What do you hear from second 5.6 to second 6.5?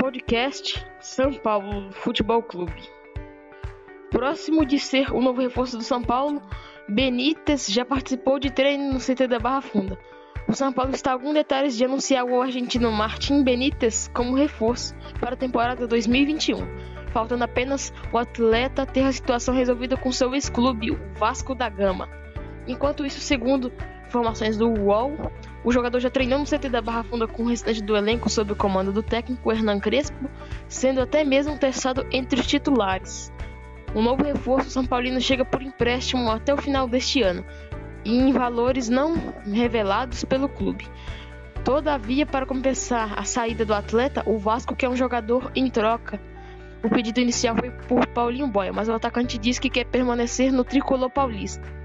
do São Paulo,